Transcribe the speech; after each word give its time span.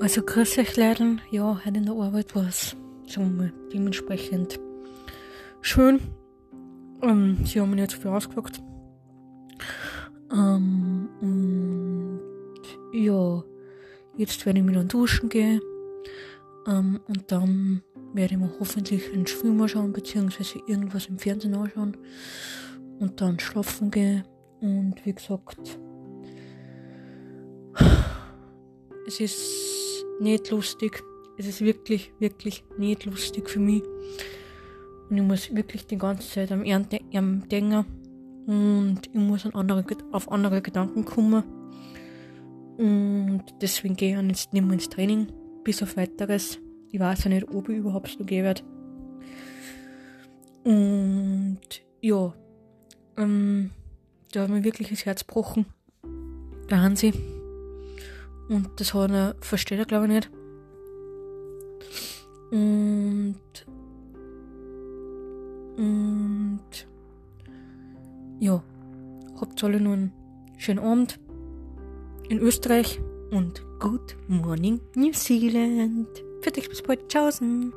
Also 0.00 0.22
grüß 0.22 0.56
euch 0.56 0.78
Leute. 0.78 1.18
Ja, 1.30 1.60
heute 1.62 1.76
in 1.76 1.84
der 1.84 1.94
Arbeit 1.94 2.34
war 2.34 2.48
es 2.48 2.74
sagen 3.06 3.38
wir, 3.38 3.52
dementsprechend 3.70 4.58
schön. 5.60 6.00
Ähm, 7.02 7.44
sie 7.44 7.60
haben 7.60 7.70
mich 7.70 7.80
nicht 7.80 7.90
so 7.90 7.98
viel 7.98 8.10
ausgefragt. 8.10 8.62
Ähm, 10.32 11.08
und 11.20 12.20
ja, 12.94 13.44
jetzt 14.16 14.46
werde 14.46 14.60
ich 14.60 14.64
mich 14.64 14.74
dann 14.74 14.88
duschen 14.88 15.28
gehen. 15.28 15.60
Ähm, 16.66 17.00
und 17.06 17.30
dann 17.30 17.82
werde 18.14 18.34
ich 18.34 18.40
mir 18.40 18.50
hoffentlich 18.58 19.12
einen 19.12 19.26
Film 19.26 19.60
anschauen, 19.60 19.92
beziehungsweise 19.92 20.60
irgendwas 20.66 21.06
im 21.06 21.18
Fernsehen 21.18 21.54
anschauen. 21.54 21.96
Und 23.00 23.20
dann 23.20 23.38
schlafen 23.38 23.90
gehen. 23.90 24.24
Und 24.60 24.94
wie 25.04 25.12
gesagt, 25.12 25.78
es 29.06 29.20
ist 29.20 29.59
nicht 30.20 30.50
lustig. 30.50 31.02
Es 31.38 31.46
ist 31.46 31.60
wirklich, 31.62 32.12
wirklich 32.18 32.64
nicht 32.78 33.06
lustig 33.06 33.48
für 33.48 33.60
mich. 33.60 33.82
Und 35.08 35.16
ich 35.16 35.22
muss 35.22 35.54
wirklich 35.54 35.86
die 35.86 35.98
ganze 35.98 36.28
Zeit 36.28 36.52
am 36.52 36.64
Ernte 36.64 37.00
am 37.14 37.48
denken. 37.48 37.84
Und 38.46 39.00
ich 39.06 39.14
muss 39.14 39.46
an 39.46 39.54
andere, 39.54 39.84
auf 40.12 40.30
andere 40.30 40.62
Gedanken 40.62 41.04
kommen. 41.04 41.42
Und 42.78 43.44
deswegen 43.60 43.96
gehe 43.96 44.18
ich 44.18 44.28
jetzt 44.28 44.52
nicht 44.52 44.62
mehr 44.62 44.74
ins 44.74 44.88
Training. 44.88 45.32
Bis 45.64 45.82
auf 45.82 45.96
weiteres. 45.96 46.58
Ich 46.90 47.00
weiß 47.00 47.24
ja 47.24 47.30
nicht, 47.30 47.48
ob 47.48 47.68
ich 47.68 47.76
überhaupt 47.76 48.08
so 48.08 48.24
gehen 48.24 48.44
werde. 48.44 48.62
Und 50.64 51.60
ja, 52.00 52.34
ähm, 53.16 53.70
da 54.32 54.42
hat 54.42 54.50
mir 54.50 54.64
wirklich 54.64 54.88
das 54.90 55.04
Herz 55.04 55.26
gebrochen. 55.26 55.66
Der 56.70 56.80
Hansi. 56.82 57.12
Und 58.50 58.68
das 58.80 58.92
hat 58.94 59.12
er, 59.12 59.36
versteht 59.40 59.78
er 59.78 59.84
glaube 59.84 60.06
ich 60.06 60.12
nicht. 60.12 60.30
Und, 62.50 63.36
und 65.76 66.88
ja, 68.40 68.60
habt 69.40 69.62
alle 69.62 69.80
nur 69.80 69.92
einen 69.92 70.12
schönen 70.58 70.80
Abend 70.80 71.20
in 72.28 72.40
Österreich 72.40 73.00
und 73.30 73.62
Good 73.78 74.16
Morning 74.26 74.80
New 74.96 75.12
Zealand. 75.12 76.08
Für 76.40 76.50
dich 76.50 76.68
bis 76.68 76.82
bald. 76.82 77.08
Tschaußen. 77.08 77.72